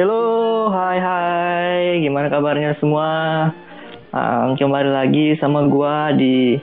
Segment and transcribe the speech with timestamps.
[0.00, 3.52] Halo, hai hai, gimana kabarnya semua?
[4.16, 6.56] Um, kembali lagi sama gua di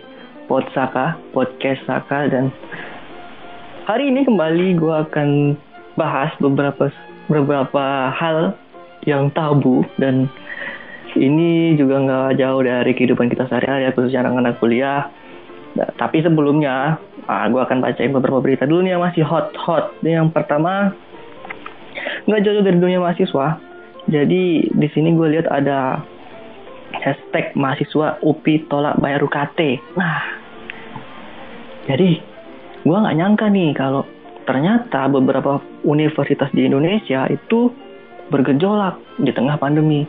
[0.50, 2.50] Podsaka, Podcast Saka dan
[3.86, 5.54] hari ini kembali gua akan
[5.94, 6.90] bahas beberapa
[7.30, 8.58] beberapa hal
[9.06, 10.26] yang tabu dan
[11.14, 15.14] ini juga nggak jauh dari kehidupan kita sehari-hari khususnya anak-anak kuliah.
[15.78, 16.98] Nah, tapi sebelumnya,
[17.30, 19.94] uh, gue akan bacain beberapa berita dulu nih yang masih hot-hot.
[20.02, 20.98] Yang pertama,
[22.28, 23.58] nggak jauh dari dunia mahasiswa.
[24.08, 26.04] Jadi di sini gue lihat ada
[26.96, 29.60] hashtag mahasiswa UPI tolak bayar UKT.
[29.96, 30.20] Nah,
[31.88, 32.20] jadi
[32.84, 34.04] gue nggak nyangka nih kalau
[34.48, 37.72] ternyata beberapa universitas di Indonesia itu
[38.32, 40.08] bergejolak di tengah pandemi.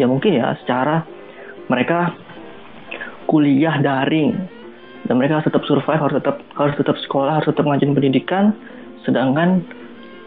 [0.00, 1.04] Ya mungkin ya secara
[1.68, 2.16] mereka
[3.28, 4.36] kuliah daring
[5.08, 8.44] dan mereka harus tetap survive, harus tetap harus tetap sekolah, harus tetap ngajarin pendidikan,
[9.04, 9.64] sedangkan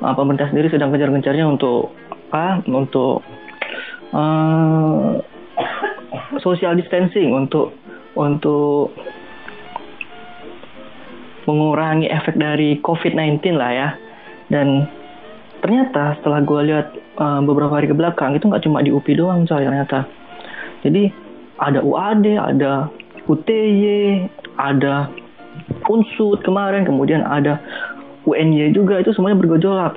[0.05, 1.89] uh, pemerintah sendiri sedang gencar-gencarnya untuk
[2.29, 2.61] apa?
[2.69, 3.25] Untuk
[4.13, 5.17] uh,
[6.45, 7.73] social distancing untuk
[8.13, 8.93] untuk
[11.49, 13.89] mengurangi efek dari COVID-19 lah ya.
[14.49, 14.85] Dan
[15.65, 19.49] ternyata setelah gue lihat uh, beberapa hari ke belakang itu nggak cuma di UPI doang
[19.49, 20.05] coy ternyata.
[20.85, 21.09] Jadi
[21.57, 22.93] ada UAD ada
[23.25, 24.29] UTY
[24.61, 25.09] ada
[25.87, 27.63] Unsut kemarin kemudian ada
[28.25, 29.93] UNY juga itu semuanya bergejolak.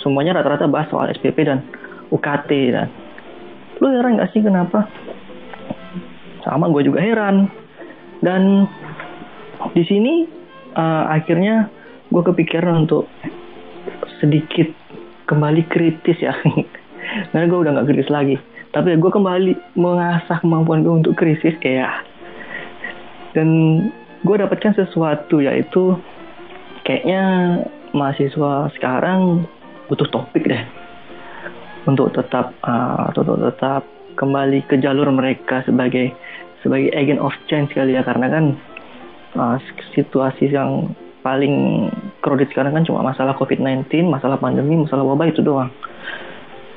[0.00, 1.66] Semuanya rata-rata bahas soal SPP dan
[2.14, 2.88] UKT dan
[3.82, 4.86] lu heran gak sih kenapa?
[6.46, 7.50] Sama gue juga heran.
[8.22, 8.70] Dan
[9.74, 10.24] di sini
[10.78, 11.68] uh, akhirnya
[12.08, 13.10] gue kepikiran untuk
[14.22, 14.70] sedikit
[15.26, 16.32] kembali kritis ya.
[17.34, 18.36] Karena gue udah nggak kritis lagi.
[18.70, 22.14] Tapi gue kembali mengasah kemampuan gue untuk krisis kayak
[23.34, 23.48] dan
[24.22, 25.98] gue dapatkan sesuatu yaitu
[26.84, 27.22] kayaknya
[27.96, 29.48] mahasiswa sekarang
[29.88, 30.64] butuh topik deh
[31.84, 33.12] untuk tetap uh,
[33.52, 33.84] tetap
[34.16, 36.14] kembali ke jalur mereka sebagai
[36.64, 38.44] sebagai agent of change kali ya karena kan
[39.36, 39.56] uh,
[39.92, 41.88] situasi yang paling
[42.20, 45.72] kredit sekarang kan cuma masalah COVID-19, masalah pandemi, masalah wabah itu doang.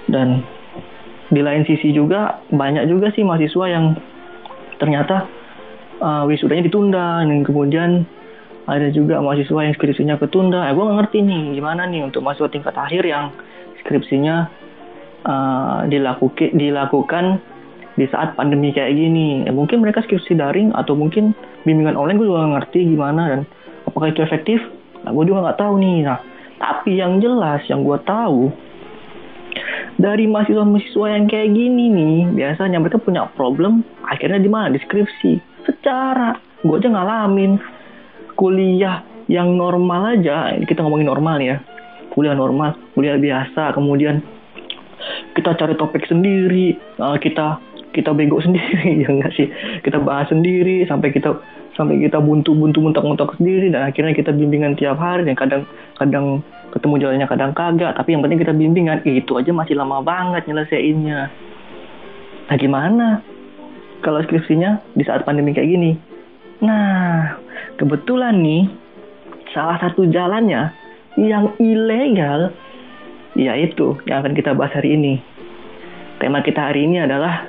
[0.08, 0.40] Dan
[1.28, 4.00] di lain sisi juga banyak juga sih mahasiswa yang
[4.80, 5.28] ternyata
[6.00, 8.08] uh, wisudanya ditunda dan kemudian
[8.68, 10.68] ada juga mahasiswa yang skripsinya ketunda.
[10.68, 13.32] Eh, gue gak ngerti nih gimana nih untuk mahasiswa tingkat akhir yang
[13.82, 14.52] skripsinya
[15.24, 17.40] uh, dilakukan dilakukan
[17.96, 19.48] di saat pandemi kayak gini.
[19.48, 21.32] Eh, mungkin mereka skripsi daring atau mungkin
[21.64, 23.42] bimbingan online gue juga gak ngerti gimana dan
[23.88, 24.60] apakah itu efektif?
[25.08, 25.98] Nah, gue juga nggak tahu nih.
[26.04, 26.20] Nah,
[26.60, 28.52] tapi yang jelas yang gue tahu
[29.98, 34.76] dari mahasiswa-mahasiswa yang kayak gini nih, biasanya mereka punya problem akhirnya di mana?
[34.76, 35.40] Deskripsi.
[35.64, 37.77] Secara gue aja ngalamin
[38.38, 41.60] kuliah yang normal aja, kita ngomongin normal ya,
[42.14, 44.24] kuliah normal, kuliah biasa, kemudian
[45.36, 47.60] kita cari topik sendiri, uh, kita
[47.92, 49.50] kita bego sendiri ya enggak sih,
[49.82, 51.36] kita bahas sendiri sampai kita
[51.78, 53.70] sampai kita buntu-buntu muntak-muntak sendiri.
[53.70, 55.64] Dan akhirnya kita bimbingan tiap hari dan kadang
[56.02, 56.42] kadang
[56.74, 57.94] ketemu jalannya kadang kagak.
[57.94, 59.06] Tapi yang penting kita bimbingan.
[59.06, 61.30] Itu aja masih lama banget nyelesainnya.
[62.50, 63.08] Nah gimana
[64.02, 65.92] kalau skripsinya di saat pandemi kayak gini?
[66.66, 67.38] Nah
[67.78, 68.66] kebetulan nih
[69.54, 70.74] salah satu jalannya
[71.18, 72.52] yang ilegal
[73.38, 75.22] yaitu yang akan kita bahas hari ini.
[76.18, 77.46] Tema kita hari ini adalah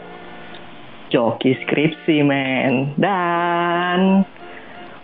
[1.08, 2.92] joki skripsi men.
[3.00, 4.28] Dan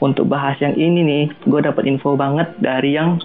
[0.04, 3.16] untuk bahas yang ini nih gue dapat info banget dari yang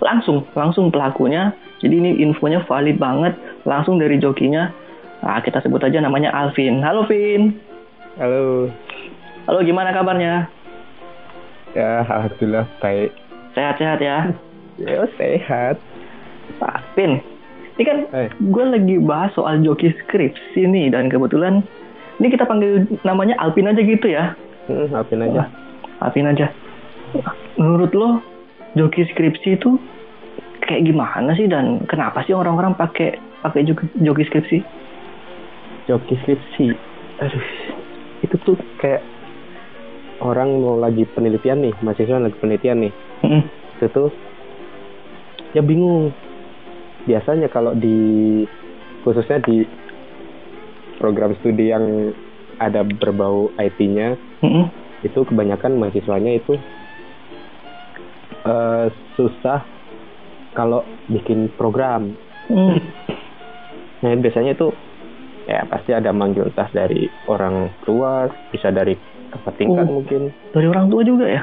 [0.00, 1.52] langsung langsung pelakunya.
[1.84, 3.36] Jadi ini infonya valid banget
[3.68, 4.72] langsung dari jokinya.
[5.20, 6.80] Nah kita sebut aja namanya Alvin.
[6.80, 7.60] Halo Vin.
[8.16, 8.72] Halo
[9.44, 10.48] halo gimana kabarnya
[11.74, 13.10] ya alhamdulillah baik
[13.52, 14.18] sehat-sehat ya
[14.80, 15.76] ya sehat
[16.60, 17.20] Pak Vin
[17.74, 18.30] ini kan Eh.
[18.30, 21.60] gue lagi bahas soal joki skripsi nih dan kebetulan
[22.22, 24.38] ini kita panggil namanya Alvin aja gitu ya.
[24.70, 25.48] hmm, maafin aja Wah,
[26.06, 26.46] Alvin aja.
[27.58, 28.22] Menurut lo
[28.78, 29.74] joki skripsi itu
[30.62, 34.58] kayak gimana sih dan kenapa sih orang-orang pakai pakai joki, joki skripsi?
[35.84, 36.66] joki skripsi
[37.20, 37.44] aduh
[38.22, 39.02] itu tuh kayak
[40.22, 42.92] orang mau lagi penelitian nih mahasiswa lagi penelitian nih
[43.24, 43.42] Mm-mm.
[43.78, 44.10] itu tuh
[45.56, 46.14] ya bingung
[47.08, 48.42] biasanya kalau di
[49.02, 49.66] khususnya di
[51.02, 52.14] program studi yang
[52.62, 54.14] ada berbau IT-nya
[54.44, 54.70] Mm-mm.
[55.02, 56.54] itu kebanyakan mahasiswanya itu
[58.46, 58.86] eh,
[59.18, 59.66] susah
[60.54, 62.14] kalau bikin program
[62.44, 62.76] Mm.
[64.04, 64.68] Nah biasanya itu
[65.48, 68.96] ya pasti ada manggil tas dari orang luar, bisa dari
[69.34, 69.98] tempat tingkat Oh.
[69.98, 70.22] mungkin.
[70.50, 71.42] Dari orang tua juga ya?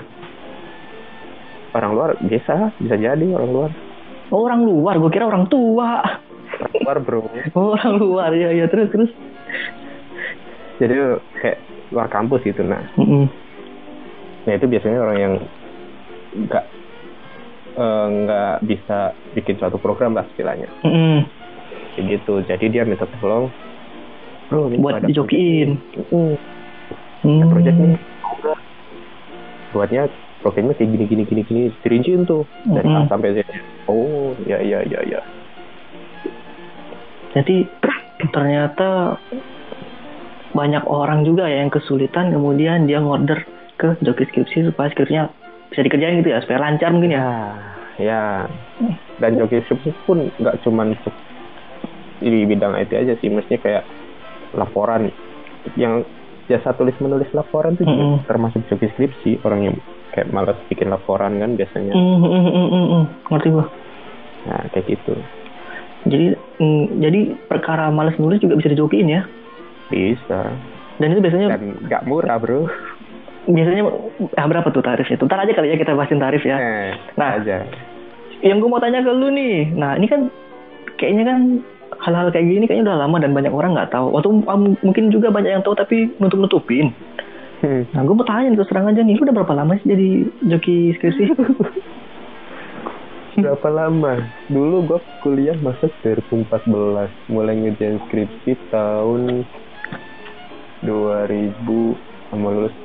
[1.71, 3.71] Orang luar bisa, bisa jadi orang luar.
[4.27, 5.99] Oh, orang luar, gue kira orang tua.
[6.71, 7.25] keluar bro
[7.57, 9.11] Oh, orang luar ya ya terus terus.
[10.77, 10.97] jadi
[11.37, 11.57] kayak
[11.89, 13.29] luar kampus gitu nah Mm-mm.
[14.43, 15.33] nah itu biasanya orang yang
[16.41, 16.65] nggak
[17.73, 18.97] eh, nggak bisa
[19.31, 21.23] bikin suatu program lah istilahnya Mm-mm.
[21.93, 23.49] kayak gitu jadi dia minta tolong
[24.47, 25.79] bro Buat dijokiin.
[26.11, 26.35] Mm,
[27.21, 27.41] Hmm.
[27.41, 27.97] ada project nih
[29.71, 30.03] buatnya
[30.43, 33.09] programnya kayak gini gini gini gini dirinciin tuh dari A Mm-mm.
[33.13, 33.39] sampai Z
[33.87, 35.21] oh ya ya ya ya
[37.31, 37.63] Jadi
[38.35, 39.15] ternyata
[40.51, 43.47] banyak orang juga ya yang kesulitan kemudian dia ngorder
[43.79, 45.31] ke joki skripsi supaya skripsinya
[45.71, 47.23] bisa dikerjain gitu ya supaya lancar mungkin ya.
[47.23, 47.31] ya
[48.03, 48.23] ya
[49.23, 50.97] dan joki skripsi pun nggak cuman
[52.19, 53.83] di bidang IT aja sih mestinya kayak
[54.53, 55.09] laporan
[55.79, 56.03] yang
[56.47, 58.25] jasa tulis menulis laporan tuh juga Mm-mm.
[58.25, 59.75] termasuk joki skripsi orang yang
[60.11, 63.03] kayak malas bikin laporan kan biasanya Mm, mm, mm, mm, mm, mm.
[63.29, 63.65] Ngerti gua.
[64.41, 65.13] nah kayak gitu
[66.01, 66.25] Jadi
[66.57, 69.21] mm, jadi perkara males nulis juga bisa dijokiin ya.
[69.87, 70.57] bisa
[70.97, 72.65] Dan itu biasanya nggak murah bro
[73.43, 73.83] biasanya
[74.37, 75.17] ah, berapa tuh tarifnya?
[75.17, 76.57] Tuh, Ntar aja kali ya kita bahasin tarif ya.
[76.57, 77.37] eh, Nah.
[77.37, 77.65] aja
[78.41, 80.25] Yang gue mau tanya ke lu nih, nah ini kan
[80.97, 81.39] kayaknya kan
[82.01, 84.17] hal-hal kayak gini kayaknya udah lama dan banyak orang nggak tahu.
[84.17, 86.93] Atau um, mungkin juga banyak yang tahu tapi nutup-nutupin.
[87.61, 87.85] Hmm.
[87.93, 90.09] Nah gue mau tanya terus terang aja nih, lu udah berapa lama sih jadi
[90.49, 91.23] joki skripsi?
[93.39, 99.47] berapa lama dulu gua kuliah masuk 2014 mulai ngerjain skripsi tahun
[100.83, 101.55] 2000
[102.31, 102.75] sama lulus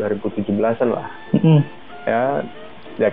[0.00, 1.60] 2017an lah Mm,
[2.08, 2.44] ya
[3.00, 3.08] ya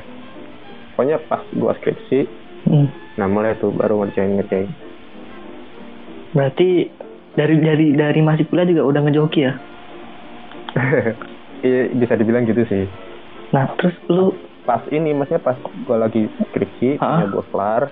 [0.96, 2.28] pokoknya pas gua skripsi
[2.68, 2.88] mm.
[3.20, 4.72] nah mulai tuh baru ngerjain ngerjain
[6.34, 6.90] Berarti
[7.34, 9.54] dari dari dari masih kuliah juga udah ngejoki ya?
[11.60, 12.88] Iya, bisa dibilang gitu sih.
[13.52, 14.32] Nah terus lu,
[14.64, 17.84] pas ini maksudnya pas gua lagi skripsi punya gua kelar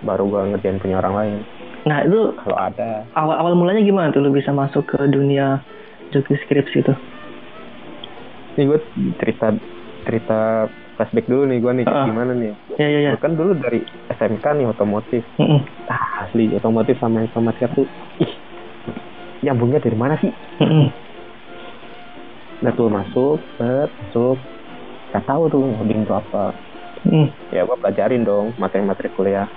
[0.00, 1.38] baru gua ngerjain punya orang lain.
[1.84, 3.04] Nah itu kalau ada.
[3.12, 5.60] awal awal mulanya gimana tuh lu bisa masuk ke dunia
[6.16, 6.94] joki skripsi itu?
[8.56, 8.80] Nih gue
[9.20, 9.56] cerita
[10.04, 10.40] cerita
[11.00, 12.04] flashback dulu nih gue nih Ah.
[12.04, 12.52] gimana nih.
[12.76, 13.10] Ya ya ya.
[13.16, 13.80] Gua kan dulu dari
[14.12, 15.24] SMK nih otomotif.
[15.40, 15.64] Mm-mm.
[15.88, 17.88] Ah, asli otomotif sama informatika tuh
[18.20, 18.28] ih
[19.40, 20.28] nyambungnya dari mana sih?
[20.60, 20.92] Mm-mm.
[22.60, 24.36] Nah tuh masuk, set, masuk.
[25.16, 26.52] Gak tahu tuh ngoding itu apa.
[27.08, 27.32] Mm.
[27.48, 29.48] Ya gue pelajarin dong materi-materi kuliah.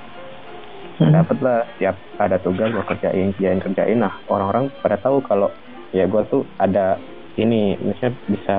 [1.03, 1.11] Mm.
[1.11, 3.99] Dapet lah tiap ada tugas gue kerjain, kerjain, kerjain.
[3.99, 5.51] Nah orang-orang pada tahu kalau
[5.91, 6.95] ya gue tuh ada
[7.35, 8.57] ini, misalnya bisa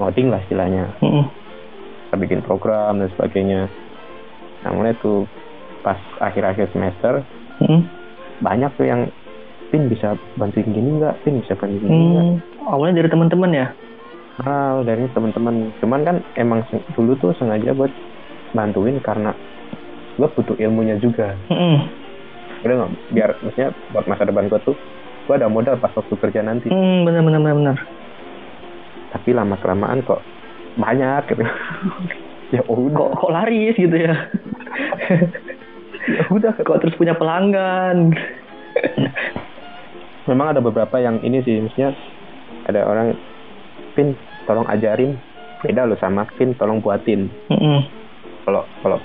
[0.00, 0.96] ngoding lah istilahnya.
[1.04, 1.28] Mm-mm.
[2.10, 3.70] Bisa bikin program dan sebagainya.
[4.66, 5.30] Nah mulai tuh
[5.86, 7.22] pas akhir-akhir semester
[7.62, 7.86] Mm.
[8.40, 9.06] banyak tuh yang
[9.70, 12.26] pin bisa bantuin gini nggak, pin bisa bantuin gini nggak.
[12.26, 12.72] Hmm.
[12.72, 13.66] Awalnya dari teman-teman ya?
[14.42, 15.70] Ah dari teman-teman.
[15.78, 16.66] Cuman kan emang
[16.96, 17.92] dulu tuh sengaja buat
[18.56, 19.30] bantuin karena
[20.18, 21.36] gue butuh ilmunya juga.
[21.52, 21.76] Mm-mm.
[22.66, 24.74] Udah nggak biar maksudnya buat masa depan gue tuh
[25.28, 26.72] gue ada modal pas waktu kerja nanti.
[26.72, 27.76] Hmm, benar benar benar benar.
[29.14, 30.24] Tapi lama kelamaan kok
[30.78, 31.42] banyak gitu.
[32.54, 34.14] ya udah, Kok kok laris gitu ya?
[36.10, 36.52] ya udah.
[36.58, 38.14] kok terus punya pelanggan?
[40.30, 41.90] memang ada beberapa yang ini sih misalnya
[42.70, 43.18] ada orang
[43.98, 44.14] pin
[44.46, 45.18] tolong ajarin
[45.58, 47.26] beda loh sama pin tolong buatin
[48.46, 48.98] kalau kalau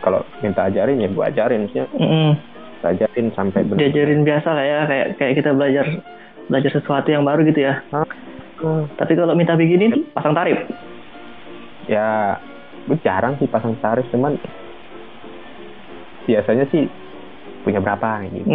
[0.00, 2.30] kalau minta ajarin ya gua ajarin misalnya Mm-mm.
[2.80, 5.86] ajarin sampai benar Diajarin biasa lah ya, kayak kayak kita belajar
[6.48, 7.84] belajar sesuatu yang baru gitu ya.
[8.96, 10.56] Tapi kalau minta begini pasang tarif.
[11.90, 12.38] Ya
[12.86, 14.38] gue jarang sih pasang tarif cuman
[16.30, 16.86] biasanya sih
[17.66, 18.46] punya berapa gitu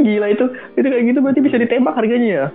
[0.00, 0.44] Gila itu,
[0.80, 2.46] itu kayak gitu berarti bisa ditembak harganya ya?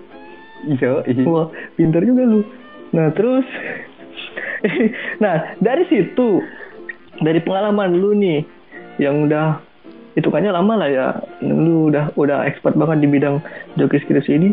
[0.66, 0.92] iya
[1.30, 2.42] Wah, pintar juga lu.
[2.90, 3.46] Nah, terus
[5.24, 6.42] Nah, dari situ
[7.22, 8.44] dari pengalaman lu nih
[9.00, 9.62] yang udah
[10.18, 11.08] hitungannya lama lah ya.
[11.44, 13.40] Lu udah udah expert banget di bidang
[13.80, 14.50] joki skripsi ini.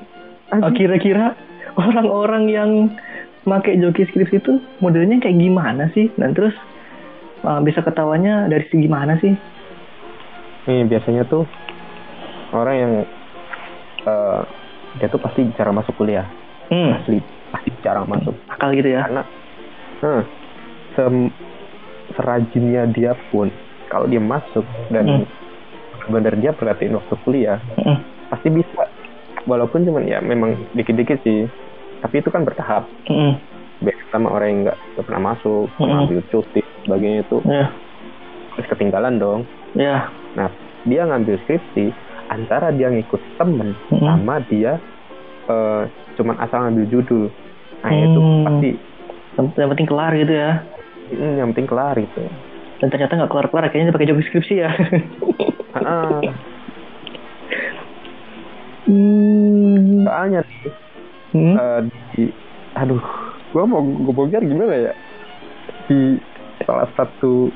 [0.76, 1.32] Kira-kira
[1.74, 2.70] orang-orang yang
[3.44, 6.10] make joki skripsi itu modelnya kayak gimana sih?
[6.14, 6.54] Dan terus
[7.42, 9.34] ah, bisa ketawanya dari segi mana sih?
[10.62, 11.42] nih biasanya tuh
[12.54, 12.92] orang yang
[14.06, 14.40] eh,
[14.94, 16.22] dia tuh pasti jarang masuk kuliah
[16.70, 17.18] Hmm, asli
[17.50, 19.02] pasti jarang masuk akal gitu ya.
[19.02, 19.22] karena
[20.00, 20.22] hmm,
[20.94, 21.34] sem-
[22.14, 23.50] serajinnya dia pun
[23.90, 25.26] kalau dia masuk dan
[26.08, 27.98] benar dia perhatiin waktu kuliah Hmm,
[28.30, 28.82] pasti bisa
[29.46, 31.46] walaupun cuman ya memang dikit-dikit sih
[32.02, 33.38] tapi itu kan bertahap hmm,
[33.82, 35.86] beda sama orang yang nggak pernah masuk Mm-mm.
[35.86, 37.66] mengambil cuti sebagainya itu ya,
[38.54, 39.40] terus ketinggalan dong
[39.74, 40.10] ya.
[40.34, 40.50] nah
[40.82, 41.94] dia ngambil skripsi
[42.30, 44.02] antara dia ngikut temen Mm-mm.
[44.06, 44.78] sama dia
[45.46, 45.82] eh,
[46.18, 47.24] cuman asal ngambil judul
[47.82, 48.44] nah itu Hmm.
[48.46, 48.70] pasti
[49.32, 50.50] Yang penting kelar gitu ya.
[51.10, 52.22] hmm, yang penting kelar itu
[52.78, 54.70] dan ternyata nggak keluar akhirnya dia pakai job deskripsi ya
[58.86, 59.31] hmm.
[60.12, 60.44] Soalnya
[61.32, 61.56] Hmm?
[61.56, 61.80] eh,
[62.12, 62.28] di,
[62.76, 63.00] aduh,
[63.50, 64.92] gua mau gue bongkar gimana ya?
[65.88, 66.20] Di
[66.62, 67.48] salah satu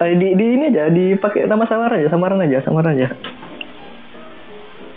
[0.00, 3.08] Eh, di, di ini aja dipakai nama samaran aja samaran aja samaran aja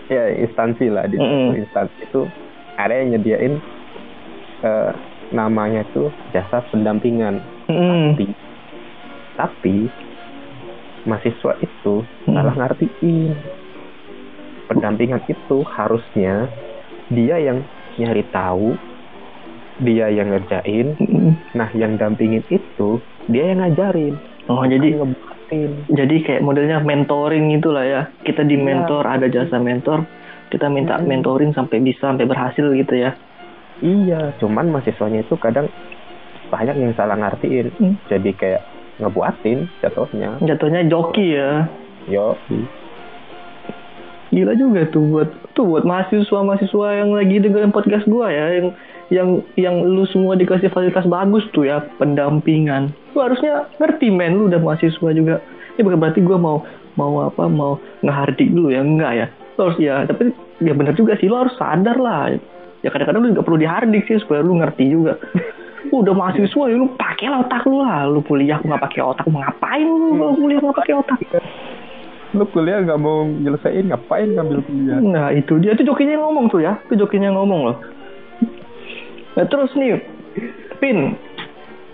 [0.07, 1.53] ya instansi lah di Mm-mm.
[1.53, 2.21] satu instansi itu
[2.75, 3.53] ada yang nyediain
[4.63, 4.91] eh,
[5.29, 8.15] namanya tuh jasa pendampingan Hmm.
[8.15, 8.25] tapi
[9.35, 9.75] tapi
[11.03, 12.33] mahasiswa itu Hmm.
[12.33, 13.31] salah ngertiin
[14.65, 16.49] pendampingan itu harusnya
[17.07, 17.63] dia yang
[17.97, 18.77] nyari tahu
[19.77, 20.97] dia yang ngerjain.
[21.53, 22.89] Nah yang dampingin itu
[23.29, 24.17] dia yang ngajarin.
[24.47, 25.71] Oh jadi ngebuatin.
[25.91, 28.01] jadi kayak modelnya mentoring itulah ya.
[28.23, 28.63] Kita di Iya.
[28.63, 30.07] mentor ada jasa mentor
[30.47, 31.07] kita minta Mm-mm.
[31.11, 33.11] mentoring sampai bisa sampai berhasil gitu ya.
[33.77, 35.69] Iya cuman mahasiswanya itu kadang
[36.47, 37.67] banyak yang salah ngertiin.
[37.77, 37.95] Hmm.
[38.07, 38.61] jadi kayak
[38.97, 40.41] ngebuatin jatuhnya.
[40.41, 41.69] Jatuhnya joki ya.
[42.07, 42.39] Yo
[44.31, 48.67] gila juga tuh buat tuh buat mahasiswa mahasiswa yang lagi dengerin podcast gua ya yang
[49.07, 52.91] yang yang lu semua dikasih fasilitas bagus tuh ya pendampingan.
[53.15, 55.39] Lu harusnya ngerti men lu udah mahasiswa juga.
[55.79, 56.57] Ini bukan berarti gua mau
[56.99, 59.27] mau apa mau ngehardik dulu ya enggak ya.
[59.55, 62.35] Lu harus ya tapi ya bener juga sih lu harus sadar lah.
[62.83, 65.15] Ya kadang-kadang lu juga perlu dihardik sih supaya lu ngerti juga.
[65.87, 68.03] Udah mahasiswa ya lu pakai otak lu lah.
[68.11, 71.19] Lu kuliah nggak pakai otak mau ngapain lu kalau kuliah nggak pakai otak
[72.35, 76.51] lu kuliah nggak mau nyelesain ngapain ngambil kuliah Nah itu dia itu jokinya yang ngomong
[76.51, 77.77] tuh ya, itu jokinya yang ngomong loh.
[79.39, 80.01] Nah terus nih,
[80.83, 81.15] Pin,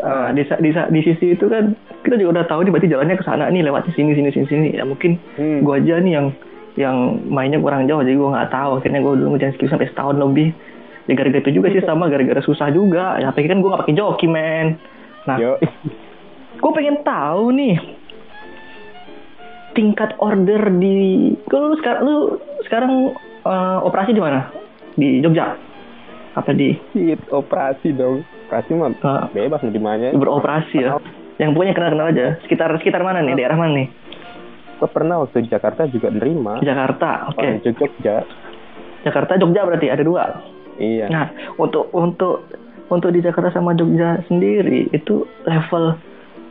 [0.02, 3.25] ah, di, di, di sisi itu kan kita juga udah tahu nih berarti jalannya ke
[3.28, 4.70] sana nih lewat sini sini sini sini.
[4.74, 5.62] Ya mungkin Hmm.
[5.62, 6.28] gua aja nih yang
[6.74, 6.98] yang
[7.30, 8.72] mainnya kurang jauh jadi gua nggak tahu.
[8.82, 10.50] Akhirnya gua dulu ngerjain skripsi sampai setahun lebih.
[11.08, 13.22] Ya gara-gara itu juga sih sama gara-gara susah juga.
[13.22, 14.82] Ya tapi kan gua nggak pakai joki men.
[15.24, 15.56] Nah, yo
[16.63, 17.75] gue pengen tahu nih
[19.74, 22.18] tingkat order di kalau lu sekarang lu
[22.65, 22.92] sekarang
[23.44, 24.50] eh, operasi di mana?
[24.94, 25.58] Di Jogja?
[26.34, 26.74] Apa di?
[26.94, 28.25] Shit, operasi dong.
[28.50, 30.98] Operasi mah eh, bebas di mana beroperasi ya.
[31.42, 32.38] Yang punya kenal kenal aja.
[32.46, 33.34] Sekitar sekitar mana nih?
[33.34, 33.88] Daerah mana nih?
[34.77, 36.62] Gue pernah waktu di Jakarta juga nerima.
[36.62, 37.42] Jakarta oke.
[37.42, 38.15] Orang Jogja.
[39.03, 40.24] Jakarta Jogja berarti ada dua?
[40.77, 41.10] Iya.
[41.10, 41.25] Nah
[41.58, 42.46] untuk untuk
[42.89, 45.98] untuk di Jakarta sama Jogja sendiri itu level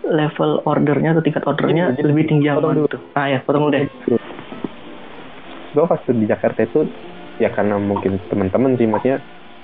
[0.07, 2.87] level ordernya atau tingkat ordernya jadi, lebih tinggi yang mana?
[2.87, 3.87] tuh ah ya potong dulu deh.
[5.73, 6.81] Gue pas di Jakarta itu
[7.41, 9.23] ya karena mungkin teman-teman sih maksudnya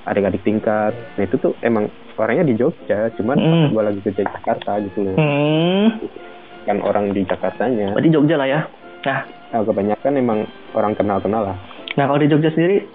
[0.09, 0.95] adik-adik tingkat.
[1.19, 3.67] Nah itu tuh emang orangnya di Jogja cuman Hmm.
[3.71, 5.15] gue lagi kerja di Jakarta gitu loh.
[5.15, 5.85] Hmm.
[6.65, 7.93] Kan orang di Jakartanya.
[7.93, 8.61] Berarti Jogja lah ya?
[9.05, 9.21] Nah.
[9.49, 10.39] Nah, kebanyakan emang
[10.77, 11.57] orang kenal-kenal lah.
[11.97, 12.85] Nah kalau di Jogja sendiri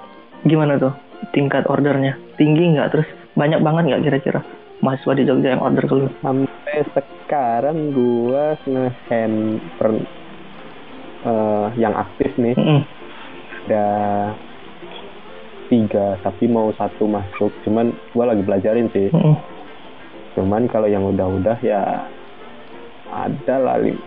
[0.46, 0.94] gimana tuh
[1.34, 2.18] tingkat ordernya?
[2.38, 2.94] Tinggi nggak?
[2.94, 4.40] Terus banyak banget nggak kira-kira
[4.82, 6.06] mahasiswa di Jogja yang order ke lu?
[6.20, 6.82] sampai
[7.24, 9.38] sekarang gua nge-hand
[9.80, 9.90] per
[11.24, 12.80] eh, yang aktif nih Mm-mm.
[13.64, 13.86] ada
[15.66, 19.34] tiga tapi mau satu masuk cuman gua lagi belajarin sih Mm-mm.
[20.36, 22.04] cuman kalau yang udah-udah ya
[23.08, 24.04] ada lah lim-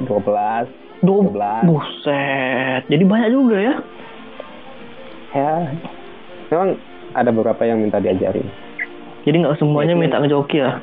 [0.00, 0.66] 12
[1.00, 2.82] Duh, 12 buset.
[2.88, 3.74] Jadi banyak juga ya?
[5.30, 5.52] ya
[6.50, 6.76] memang
[7.14, 8.48] ada beberapa yang minta diajarin
[9.22, 10.82] Jadi nggak semuanya minta ngejoki ya?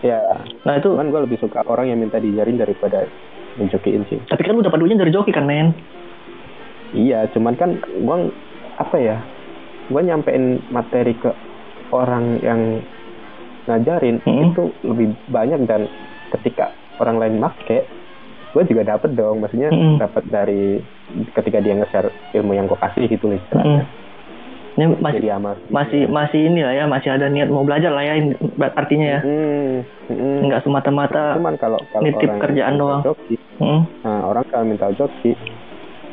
[0.00, 0.20] Ya
[0.64, 3.08] Nah itu, cuman gua lebih suka orang yang minta diajarin daripada
[3.56, 5.72] menjokiin sih tapi kan lu dapat duitnya dari joki kan men?
[6.92, 8.30] Iya, cuman kan gua
[8.78, 9.16] apa ya?
[9.88, 11.30] Gua nyampein materi ke
[11.90, 12.82] orang yang
[13.66, 14.50] ngajarin Hmm.
[14.50, 15.90] itu lebih banyak dan
[16.30, 17.90] ketika orang lain make,
[18.54, 19.42] gue juga dapet dong.
[19.42, 19.98] Maksudnya Hmm.
[19.98, 20.78] dapat dari
[21.34, 23.42] ketika dia nge-share ilmu yang gue kasih gitu loh Mm.
[23.42, 23.84] istilahnya.
[24.76, 25.56] Ini masih Jadi amal.
[25.72, 28.20] masih masih ini lah ya, masih ada niat mau belajar lah ya
[28.76, 29.20] artinya ya.
[29.24, 29.72] Hmm,
[30.12, 30.52] hmm.
[30.52, 31.40] Nggak semata-mata.
[31.40, 33.02] Cuman kalau kalau nitip orang kerjaan minta doang.
[33.04, 33.80] Joki, Mm.
[34.04, 35.32] nah orang kalau minta joki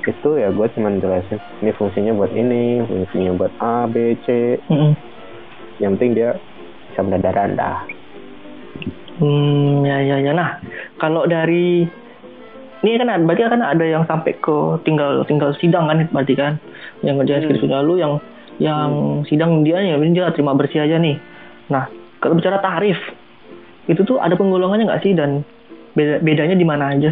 [0.07, 4.95] itu ya gue cuman jelasin ini fungsinya buat ini, fungsinya buat A, B, C, Mm-mm.
[5.83, 6.39] yang penting dia
[6.87, 7.83] bisa mendadak rendah
[9.19, 10.31] Hmm, ya ya ya.
[10.33, 10.57] Nah,
[10.97, 11.85] kalau dari
[12.83, 16.57] ini kan berarti kan ada yang sampai ke tinggal tinggal sidang kan berarti kan
[17.05, 17.53] yang ngerjain Hmm.
[17.53, 18.17] skripsi lalu yang
[18.57, 18.91] yang
[19.25, 21.17] sidang dia ya ini dia terima bersih aja nih.
[21.69, 22.97] Nah, kalau bicara tarif
[23.85, 25.41] itu tuh ada penggolongannya nggak sih dan
[25.91, 27.11] beda, bedanya di mana aja?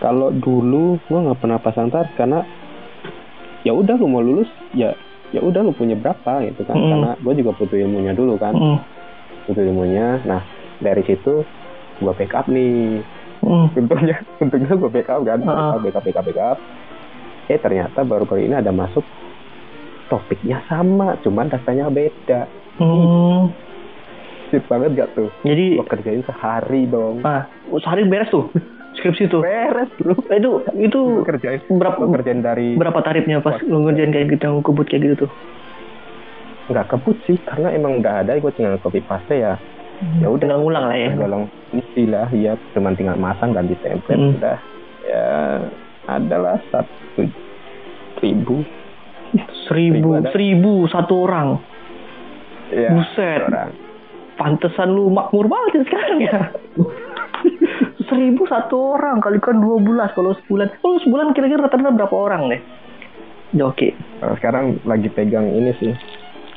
[0.00, 2.40] kalau dulu gua nggak pernah pasang tarif karena
[3.62, 4.96] ya udah lu mau lulus ya
[5.28, 6.88] ya udah lu punya berapa gitu kan Mm.
[6.88, 8.80] karena gue juga butuh ilmunya dulu kan Hmm.
[9.44, 10.40] butuh ilmunya nah
[10.80, 11.44] dari situ
[12.00, 13.04] gua backup nih
[13.44, 13.68] Hmm.
[13.76, 15.76] untungnya untungnya gua backup kan Ah.
[15.76, 16.58] backup backup backup
[17.46, 19.04] eh ternyata baru-baru ini ada masuk
[20.10, 23.52] topiknya sama cuman rasanya beda Hmm.
[24.42, 27.46] bullshit banget gak tuh Jadi lo kerjain sehari dong ah
[27.78, 28.50] sehari beres tuh
[28.92, 29.40] skripsi tuh.
[29.40, 34.10] beres bro Itu itu lo kerjain berapa lo kerjain dari berapa tarifnya pas lu ngerjain
[34.10, 35.30] kayak gitu yang kebut kayak gitu tuh?
[36.66, 39.54] nggak kebut sih karena emang nggak ada gue tinggal copy paste ya
[40.16, 41.10] ya udah Tinggal ngulang lah ya.
[41.12, 44.34] golong isi lah ya cuman tinggal masang ganti template Hmm.
[44.34, 44.56] udah
[45.04, 45.24] ya
[46.08, 47.26] adalah satu
[48.18, 48.62] ribu
[49.66, 51.48] Seribu, Seribu seribu satu orang.
[52.70, 53.40] ya Buset.
[53.44, 53.70] orang
[54.34, 56.40] Pantesan lu makmur banget ya sekarang ya.
[58.08, 60.72] seribu satu orang kalikan dua belas kalau sebulan.
[60.80, 62.62] Kalau sebulan kira-kira rata-rata berapa orang deh?
[63.52, 63.92] Joki.
[64.18, 65.92] Kalau sekarang lagi pegang ini sih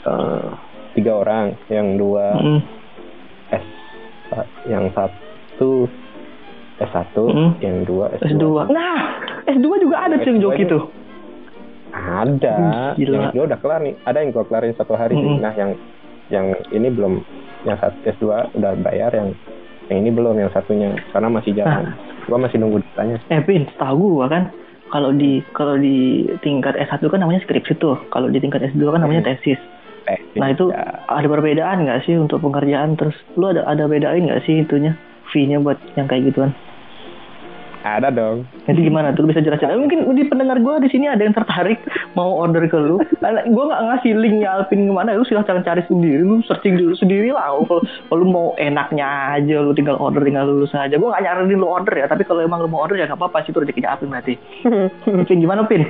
[0.03, 0.45] eh,
[0.93, 2.59] tiga orang yang dua Mm.
[3.51, 3.65] S
[4.65, 5.85] yang satu
[6.79, 7.49] S1 Mm.
[7.61, 8.45] yang dua S2, S2.
[8.71, 8.97] Nah,
[9.45, 10.83] S2 juga ada cuy S2 Joki tuh.
[11.93, 12.57] Ada
[12.95, 13.13] gila.
[13.13, 15.21] yang S2 udah kelar nih ada yang gua kelarin satu hari sih.
[15.23, 15.39] Mm-mm.
[15.39, 15.71] nah yang
[16.27, 17.21] yang ini belum
[17.63, 19.29] yang satu S2 udah bayar yang
[19.87, 21.95] yang ini belum yang satunya karena masih jalan Nah.
[22.25, 24.43] gua masih nunggu datanya Eh, Pin, setahu gua kan
[24.89, 27.97] kalau di kalau di tingkat S1 kan namanya skripsi tuh.
[28.09, 29.57] Kalau di tingkat S2 kan namanya tesis.
[30.05, 31.01] eh, Nah, itu ya.
[31.07, 32.93] ada perbedaan nggak sih untuk pengerjaan?
[32.93, 34.93] Terus lu ada ada bedain nggak sih itunya?
[35.29, 36.53] Fee-nya buat yang kayak gituan.
[37.83, 39.67] Ada dong Nanti gimana tuh lu bisa jelasin?
[39.67, 41.83] Eh, mungkin di pendengar gua di sini ada yang tertarik
[42.17, 42.95] mau order ke lu.
[43.51, 47.35] Gua nggak ngasih linknya Alvin ke mana, lu silahkan cari sendiri, lu searching dulu sendiri
[47.35, 47.51] lah.
[47.51, 50.95] Kalau kalau lu mau enaknya aja, lu tinggal order, tinggal lulus aja.
[50.95, 53.43] Gua nggak nyaranin lu order ya, tapi kalau emang lu mau order ya nggak apa-apa
[53.43, 54.33] sih itu rezekinya Alvin berarti.
[55.27, 55.83] Pin gimana Pin?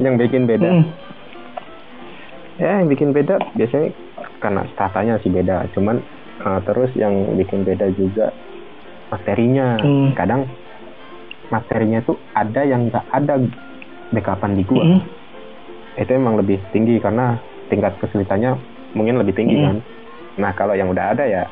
[0.00, 0.84] yang bikin beda Hmm.
[2.56, 3.92] ya yang bikin beda biasanya
[4.40, 6.00] karena statanya sih beda cuman
[6.40, 8.32] eh, terus yang bikin beda juga
[9.12, 10.16] materinya Hmm.
[10.16, 10.48] kadang
[11.48, 13.36] materinya tuh ada yang nggak ada
[14.10, 15.00] backupan di gua Hmm.
[15.94, 17.36] itu emang lebih tinggi karena
[17.68, 18.56] tingkat kesulitannya
[18.92, 19.64] mungkin lebih tinggi Hmm.
[19.68, 19.76] kan
[20.32, 21.44] nah kalau yang udah ada ya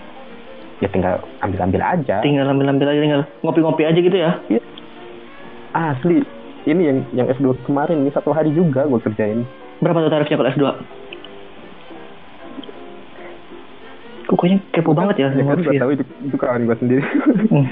[0.80, 4.40] ya tinggal ambil ambil aja Tinggal ambil-ambil aja, tinggal ngopi-ngopi aja gitu ya.
[5.70, 6.24] asli
[6.64, 9.44] ini yang yang S2 kemarin ini satu hari juga gue kerjain
[9.80, 10.64] Berapa tuh tarifnya kalau S2?
[14.30, 15.80] Kok kayaknya kepo banget ya sama gue Alvin.
[15.82, 17.02] tahu itu, itu kawan gue sendiri
[17.50, 17.66] Hmm.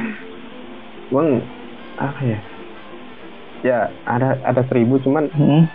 [1.08, 1.28] Bang,
[1.96, 2.38] apa ya?
[3.60, 5.70] Ya ada ada seribu cuman Hmm.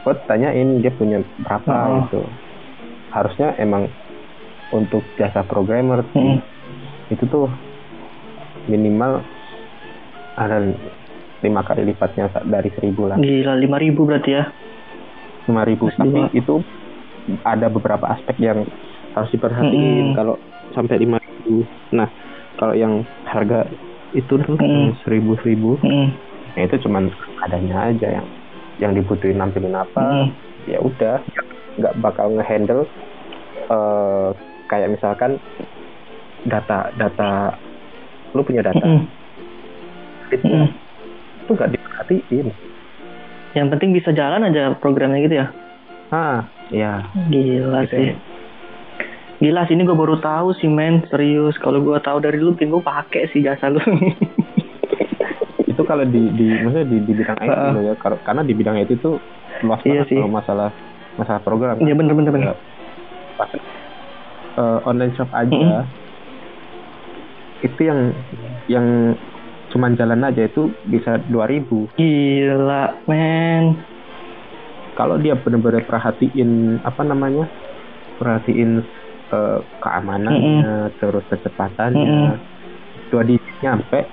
[0.00, 1.94] gue tanyain dia punya berapa Oh.
[2.00, 2.20] gitu.
[3.10, 3.90] Harusnya emang
[4.70, 6.38] untuk jasa programmer Hmm.
[7.08, 7.50] itu tuh
[8.64, 9.26] minimal
[10.34, 10.62] ada
[11.38, 14.44] lima kali lipatnya dari seribu lah Gila, 5000 berarti ya.
[15.46, 16.62] lima ribu tapi itu
[17.42, 18.66] ada beberapa aspek yang
[19.16, 20.16] harus diperhatiin Mm-mm.
[20.16, 20.36] kalau
[20.70, 22.08] sampai lima ribu nah
[22.60, 23.64] kalau yang harga
[24.12, 24.92] itu tuh Mm-mm.
[25.02, 26.12] seribu seribu Hmm.
[26.54, 27.08] ya itu cuman
[27.42, 28.26] adanya aja yang
[28.76, 30.28] yang dibutuhin nampilin apa Hmm.
[30.68, 31.24] ya udah
[31.76, 32.84] nggak bakal ngehandle
[33.66, 34.28] eh
[34.68, 35.40] kayak misalkan
[36.44, 37.56] data data
[38.32, 39.08] lu punya data Hmm.
[40.28, 40.68] itu Hmm.
[41.40, 42.48] itu nggak diperhatiin
[43.56, 45.48] Yang penting bisa jalan aja programnya gitu ya.
[46.12, 47.00] ah ya
[47.32, 48.06] Gila Gitu sih.
[48.12, 48.14] ya.
[49.36, 51.60] Gila sih ini gue baru tahu sih men serius.
[51.60, 53.80] Kalau gue tahu dari dulu, mungkin gue pakai sih jasa lu.
[55.70, 58.76] itu kalau di di maksudnya di, di bidang IT loh ya Kar- karena di bidang
[58.80, 59.20] IT itu
[59.60, 60.18] luas Iya banget sih.
[60.18, 60.68] kalau masalah
[61.20, 62.48] masalah program Iya bener bener bener.
[63.36, 63.50] Pas
[64.56, 65.84] eh, online shop aja Mm-mm.
[67.60, 68.00] itu yang
[68.70, 68.86] yang
[69.68, 73.84] cuman jalan aja itu bisa 2000 Gila men.
[74.96, 77.52] kalau dia benar-benar perhatiin apa namanya
[78.16, 78.80] perhatiin
[79.32, 82.38] eh, keamanannya terus kecepatannya
[83.10, 84.06] dua digit nyampe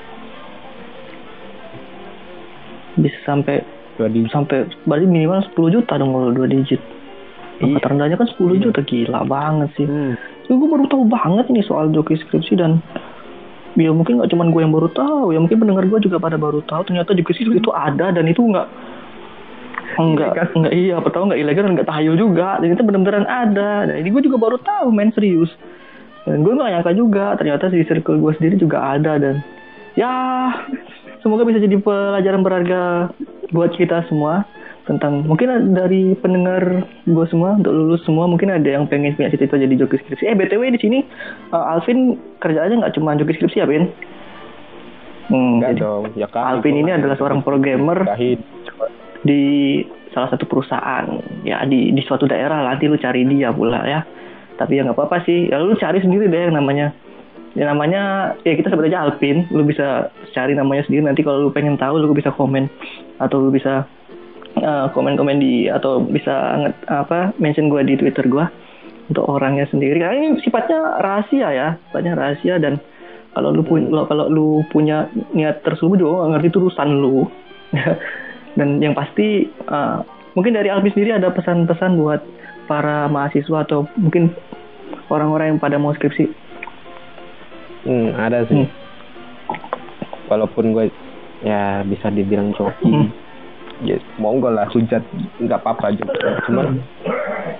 [2.93, 3.65] Bisa sampai
[3.97, 6.77] dua digit sampai berarti minimal 10 juta dong kalau dua digit.
[7.57, 7.81] Iya.
[7.81, 8.69] Terendahnya kan 10 Iya.
[8.69, 9.87] juta gila banget sih.
[9.89, 10.13] Hmm.
[10.43, 12.77] gue baru tahu banget ini soal joki skripsi dan
[13.73, 16.61] ya mungkin nggak cuman gue yang baru tahu ya mungkin pendengar gue juga pada baru
[16.69, 18.67] tahu ternyata joki skripsi itu ada dan itu nggak
[19.97, 20.47] enggak Ilegal.
[20.57, 24.09] enggak iya pertama nggak ilegal dan nggak tahayul juga dan itu benar-benar ada dan ini
[24.09, 25.51] gue juga baru tahu main serius
[26.23, 29.43] dan gue nggak nyangka juga ternyata di circle gue sendiri juga ada dan
[29.93, 30.11] ya
[31.21, 33.11] semoga bisa jadi pelajaran berharga
[33.53, 34.47] buat kita semua
[34.83, 39.55] tentang mungkin dari pendengar gue semua untuk lulus semua mungkin ada yang pengen punya cita-cita
[39.55, 40.99] jadi joki skripsi eh btw di sini
[41.55, 43.87] uh, Alvin kerjaannya nggak cuma joki skripsi ya Vin?
[45.31, 48.03] Hmm, enggak dong ya kan Alvin ini adalah seorang programmer.
[49.23, 49.81] Di
[50.11, 51.07] salah satu perusahaan.
[51.47, 54.05] Ya di di suatu daerah nanti lu cari dia pula ya.
[54.59, 55.49] Tapi ya nggak apa-apa sih.
[55.49, 56.93] Ya lu cari sendiri deh yang namanya.
[57.57, 61.07] Ya namanya ya kita sebut aja Alvin lu bisa cari namanya sendiri.
[61.07, 62.69] Nanti kalau lu pengen tahu lu bisa komen.
[63.17, 63.87] Atau lu bisa
[64.59, 68.51] uh, komen-komen di atau bisa apa mention gua di Twitter gua.
[69.09, 69.99] Untuk orangnya sendiri.
[69.99, 71.67] Karena ini sifatnya rahasia ya.
[71.89, 72.79] Sifatnya rahasia dan
[73.33, 77.25] kalau lu punya kalau, lu punya niat tersebut juga ngerti itu urusan lu
[78.53, 80.05] dan yang pasti uh,
[80.37, 82.21] mungkin dari Albi sendiri ada pesan-pesan buat
[82.69, 84.33] para mahasiswa atau mungkin
[85.09, 86.29] orang-orang yang pada mau skripsi
[87.85, 88.69] hmm, ada sih hmm.
[90.29, 90.85] walaupun gue
[91.43, 93.09] ya bisa dibilang joki hmm.
[93.83, 95.03] ya monggo lah hujat
[95.41, 96.79] nggak apa-apa juga cuman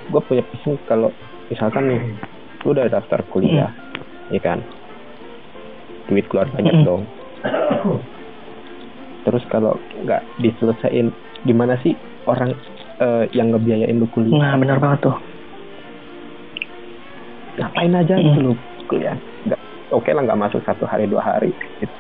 [0.08, 1.10] gue punya pesan kalau
[1.52, 2.02] misalkan nih
[2.64, 4.38] lu udah daftar kuliah hmm.
[4.38, 4.60] ya kan
[6.08, 6.86] duit keluar banyak hmm.
[6.88, 7.04] dong
[9.24, 11.12] terus kalau nggak diselesain
[11.48, 11.96] gimana sih
[12.28, 12.56] orang
[13.00, 14.40] uh, yang ngebiayain lu kuliah?
[14.40, 15.18] Nah benar banget tuh.
[17.60, 18.54] Ngapain aja gitu lu
[18.88, 19.16] kuliah?
[19.48, 19.60] Nggak
[19.92, 21.52] oke okay lah nggak masuk satu hari dua hari.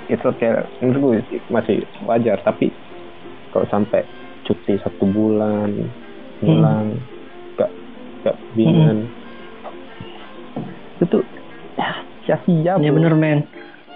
[0.07, 2.39] Itu kayak menurut gue masih wajar.
[2.43, 2.71] Tapi
[3.51, 4.03] kalau sampai
[4.43, 5.71] cuti satu bulan
[6.43, 7.55] bulan hmm.
[7.55, 7.71] gak
[8.27, 9.07] gak bingung.
[9.07, 9.21] Hmm.
[11.01, 11.19] itu
[11.75, 11.89] ya
[12.23, 13.43] sia-sia ya bener men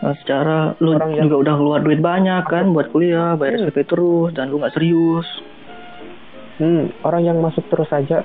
[0.03, 1.43] nah, secara lu Orang juga yang...
[1.43, 3.63] udah keluar duit banyak kan buat kuliah bayar hmm.
[3.69, 5.27] SPP terus dan lu nggak serius
[6.61, 8.21] hmm, orang yang masuk terus saja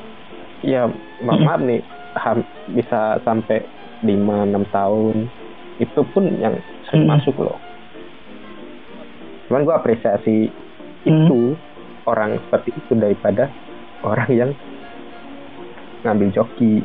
[0.62, 0.88] ya
[1.22, 1.42] ma hmm.
[1.44, 1.82] maaf nih
[2.76, 3.64] bisa sampai
[4.04, 5.28] lima enam tahun
[5.80, 6.58] itu pun yang
[6.88, 7.12] sering hmm.
[7.16, 7.58] masuk loh
[9.48, 10.38] cuman gue apresiasi
[11.04, 11.08] hmm.
[11.08, 11.40] itu
[12.06, 13.48] orang seperti itu daripada
[14.02, 14.50] orang yang
[16.02, 16.82] ngambil joki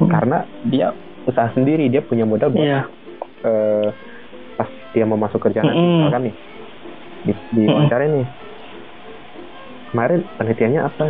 [0.00, 0.10] hmm.
[0.10, 0.90] karena dia
[1.26, 2.84] usaha sendiri dia punya modal buat yeah.
[3.42, 3.48] Iya.
[3.48, 3.86] uh,
[4.58, 5.96] pas dia mau masuk kerja nanti hmm.
[5.98, 6.34] misalkan nih
[7.22, 7.72] di, di hmm.
[7.72, 8.26] wawancara nih
[9.92, 11.06] kemarin penelitiannya apa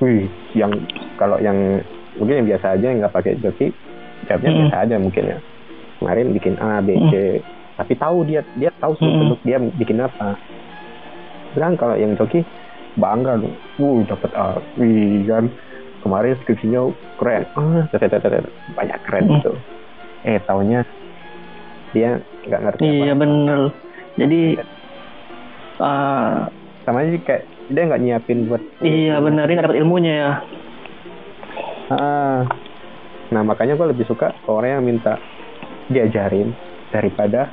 [0.00, 0.72] wih yang
[1.20, 1.56] kalau yang
[2.16, 3.70] mungkin yang biasa aja yang nggak pakai joki
[4.26, 4.58] jawabnya hmm.
[4.66, 5.38] biasa aja mungkin ya
[6.00, 7.42] kemarin bikin A B C hmm.
[7.78, 9.38] tapi tahu dia dia tahu sih hmm.
[9.44, 10.36] dia bikin apa
[11.52, 12.40] bilang kalau yang joki
[12.96, 15.46] bangga dong uh dapat A wih kan
[16.02, 17.46] kemarin skripsinya keren.
[17.54, 17.86] Ah
[18.74, 19.32] banyak keren hmm.
[19.38, 19.52] gitu.
[20.26, 20.82] Eh taunya
[21.92, 23.60] dia nggak ngerti iya bener.
[24.18, 24.42] Jadi
[25.80, 26.50] uh,
[26.84, 29.46] sama aja kayak dia nggak nyiapin buat iya bener.
[29.46, 30.32] Ini dapat ilmunya ya.
[31.92, 32.40] Ah.
[33.32, 35.16] Nah makanya gue lebih suka orang yang minta
[35.88, 36.52] diajarin
[36.92, 37.48] daripada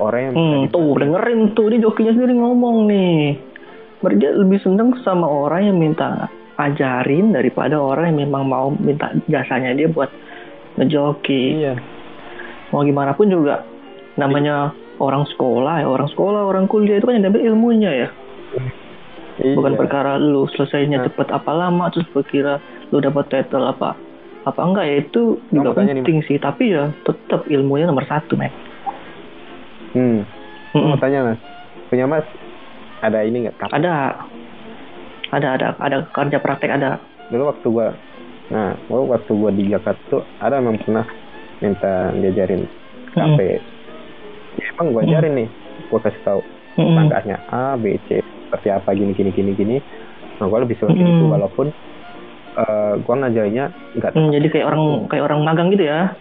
[0.00, 1.68] orang yang hmm, tuh dengerin tuh.
[1.68, 3.36] Dia jokinya sendiri ngomong nih.
[4.00, 6.26] Berarti lebih seneng sama orang yang minta
[6.70, 10.10] ajarin daripada orang yang memang mau minta jasanya dia buat
[10.78, 11.62] ngejoki.
[11.64, 11.74] Iya.
[12.70, 13.66] Mau gimana pun juga
[14.16, 18.08] namanya orang sekolah ya orang sekolah orang kuliah itu kan yang dapat ilmunya ya.
[19.40, 19.54] Iya.
[19.56, 21.04] Bukan perkara lu selesainya nah.
[21.08, 22.60] cepet apa lama terus berkira
[22.92, 23.96] lu dapat title apa
[24.42, 26.26] apa enggak ya itu juga penting nih.
[26.26, 28.52] sih tapi ya tetap ilmunya nomor satu men.
[29.92, 30.24] Hmm.
[30.74, 30.88] hmm.
[30.92, 31.40] Mau tanya mas,
[31.92, 32.26] punya mas
[33.02, 33.70] ada ini nggak?
[33.70, 34.24] Ada
[35.32, 37.00] ada ada ada kerja praktek ada
[37.32, 37.88] dulu waktu gua
[38.52, 41.06] nah gua waktu gua di Jakarta tuh ada memang pernah
[41.64, 42.68] minta diajarin
[43.16, 43.60] KP hmm.
[44.60, 45.38] ya, emang gua ajarin hmm.
[45.40, 45.48] nih
[45.88, 46.40] gua kasih tahu
[46.76, 46.96] hmm.
[47.00, 49.76] tangkanya A B C seperti apa gini gini gini gini
[50.36, 51.00] nah gua lebih suka hmm.
[51.00, 51.66] itu walaupun
[52.60, 53.64] uh, gua ngajarnya
[53.96, 56.12] enggak hmm, jadi kayak orang kayak orang magang gitu ya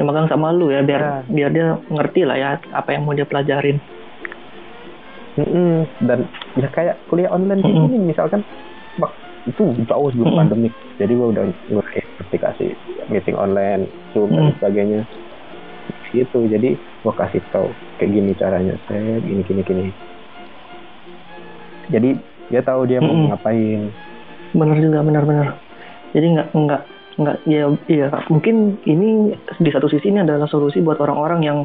[0.00, 1.14] yang magang sama lu ya biar ya.
[1.28, 3.76] biar dia ngerti lah ya apa yang mau dia pelajarin
[5.32, 5.88] Mm-mm.
[6.04, 6.28] dan
[6.60, 7.88] ya kayak kuliah online mm-hmm.
[7.88, 8.44] ini misalkan
[9.48, 10.40] itu jauh sebelum mm-hmm.
[10.44, 12.76] pandemik jadi gue udah mulai aplikasi
[13.10, 14.52] meeting online zoom mm-hmm.
[14.52, 15.00] dan sebagainya
[16.12, 19.84] gitu jadi gue kasih tau kayak gini caranya saya gini gini gini
[21.88, 22.10] jadi
[22.52, 23.18] dia tahu dia mm-hmm.
[23.18, 23.80] mau ngapain
[24.52, 25.48] benar juga benar-benar
[26.12, 31.00] jadi nggak nggak nggak ya iya mungkin ini di satu sisi ini adalah solusi buat
[31.00, 31.58] orang-orang yang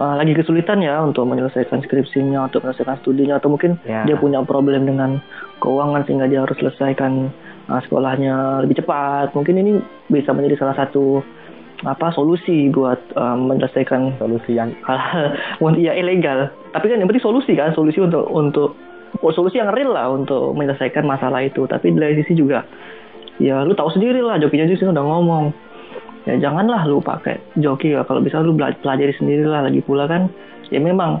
[0.00, 4.08] uh, lagi kesulitan ya untuk menyelesaikan skripsinya untuk menyelesaikan studinya atau mungkin yeah.
[4.08, 5.20] dia punya problem dengan
[5.60, 7.28] keuangan sehingga dia harus selesaikan
[7.68, 9.36] uh, sekolahnya lebih cepat.
[9.36, 9.72] Mungkin ini
[10.08, 11.20] bisa menjadi salah satu
[11.80, 15.36] apa solusi buat um, menyelesaikan solusi yang hal
[15.76, 16.48] ya ilegal.
[16.72, 18.76] Tapi kan yang penting solusi kan solusi untuk untuk
[19.20, 21.68] oh, solusi yang real lah untuk menyelesaikan masalah itu.
[21.68, 22.64] Tapi dari sisi juga
[23.40, 25.44] ya lu tahu sendiri lah jokinya juga udah ngomong
[26.28, 27.96] ya janganlah lu pakai joki.
[27.96, 30.28] Ya kalau bisa lu pelajari sendiri lah lagi pula kan
[30.68, 31.20] ya memang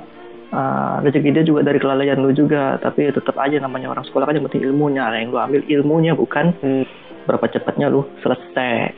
[0.52, 2.76] uh, rezeki dia juga dari kelalaian lu juga.
[2.82, 5.04] Tapi ya tetap aja namanya orang sekolah kan yang penting ilmunya.
[5.16, 6.84] Yang lu ambil ilmunya bukan hmm.
[7.24, 8.94] berapa cepatnya lu selesai.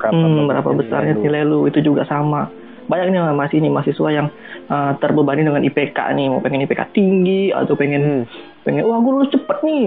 [0.00, 1.64] Berapa, hmm, berapa besarnya nilai lu?
[1.64, 2.50] itu juga sama.
[2.84, 4.28] Banyaknya masih ini mahasiswa yang
[4.68, 6.28] uh, terbebani dengan IPK nih.
[6.28, 8.24] Mau pengen IPK tinggi atau pengen hmm.
[8.68, 9.80] pengen wah gue lulus cepet nih.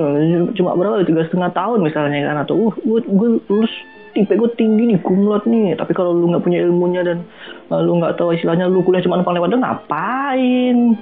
[0.58, 1.06] Cuma berapa?
[1.06, 2.38] Tiga setengah tahun misalnya kan?
[2.42, 3.70] Atau uh gue lulus
[4.24, 5.78] IP gue tinggi nih kumlot nih.
[5.78, 7.24] Tapi kalau lu nggak punya ilmunya dan
[7.70, 10.98] uh, lu nggak tahu istilahnya lu kuliah cuma numpang lewat ngapain?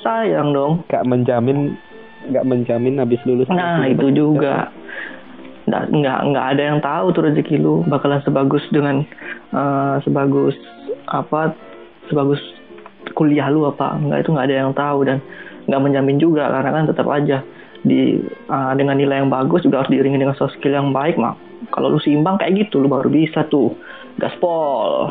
[0.00, 0.86] Sayang dong.
[0.88, 1.76] Gak menjamin
[2.26, 3.46] nggak menjamin habis lulus.
[3.52, 4.72] Nah itu juga.
[5.66, 9.02] Nggak nggak nggak ada yang tahu tuh rezeki lu bakalan sebagus dengan
[9.50, 10.54] uh, sebagus
[11.10, 11.54] apa
[12.08, 12.38] sebagus
[13.18, 13.98] kuliah lu apa.
[13.98, 15.18] Nggak itu nggak ada yang tahu dan
[15.66, 16.48] nggak menjamin juga.
[16.54, 17.42] Karena kan tetap aja
[17.86, 18.18] di
[18.50, 21.38] uh, dengan nilai yang bagus juga harus diiringi dengan soft skill yang baik mak
[21.72, 23.74] kalau lu seimbang kayak gitu lu baru bisa tuh
[24.18, 25.10] gaspol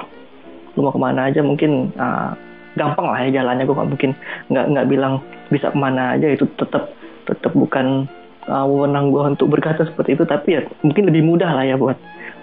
[0.75, 2.35] lu mau ke mana aja mungkin uh,
[2.75, 4.11] gampang lah ya jalannya gue nggak mungkin
[4.51, 5.13] nggak nggak bilang
[5.47, 6.91] bisa ke mana aja itu tetap
[7.25, 8.05] tetap bukan
[8.51, 11.95] uh, wewenang gue untuk berkata seperti itu tapi ya mungkin lebih mudah lah ya buat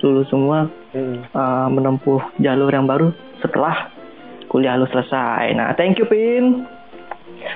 [0.03, 1.31] lulus semua hmm.
[1.37, 3.93] uh, menempuh jalur yang baru setelah
[4.53, 5.57] kuliah lu selesai.
[5.57, 6.69] Nah, thank you Pin.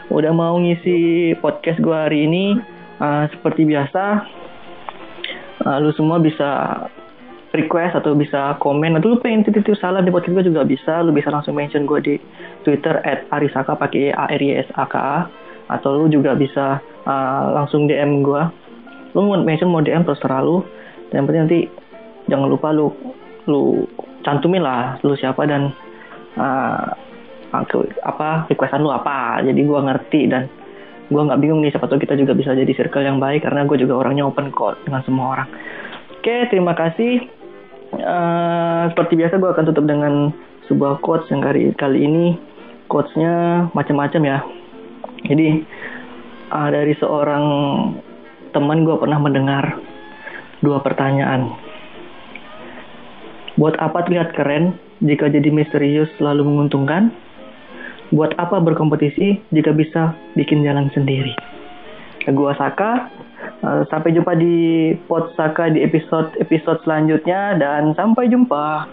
[0.09, 2.57] Udah mau ngisi podcast gue hari ini.
[2.97, 4.25] Uh, seperti biasa,
[5.64, 6.83] uh, lu semua bisa
[7.57, 8.99] request atau bisa komen.
[9.01, 11.01] Atau lu pengen titip salam di podcast gue juga bisa.
[11.01, 12.14] Lu bisa langsung mention gue di
[12.66, 15.25] Twitter at arisaka pakai a r i s a k a.
[15.73, 18.66] Atau lu juga bisa uh, langsung DM gue
[19.16, 20.61] lu mau mention mau DM terserah lu.
[21.09, 21.61] Dan yang penting nanti
[22.29, 22.92] jangan lupa lu
[23.49, 23.88] lu
[24.21, 25.73] cantumin lah lu siapa dan
[26.37, 26.92] uh,
[28.05, 29.40] apa requestan lu apa.
[29.40, 30.45] Jadi gue ngerti dan
[31.07, 33.79] gue nggak bingung nih siapa tahu kita juga bisa jadi circle yang baik karena gue
[33.79, 35.49] juga orangnya open kok dengan semua orang
[36.19, 37.27] oke terima kasih
[37.95, 40.35] uh, seperti biasa gue akan tutup dengan
[40.66, 42.27] sebuah quotes yang kali kali ini
[42.90, 44.38] quotesnya macam-macam ya
[45.27, 45.62] jadi
[46.53, 47.45] uh, dari seorang
[48.55, 49.81] teman gue pernah mendengar
[50.62, 51.53] dua pertanyaan.
[53.57, 57.12] Buat apa terlihat keren jika jadi misterius selalu menguntungkan?
[58.14, 61.35] Buat apa berkompetisi jika bisa bikin jalan sendiri?
[62.31, 63.11] Gua Saka,
[63.62, 68.87] uh, sampai jumpa di Pod Saka di episode episode selanjutnya dan sampai jumpa.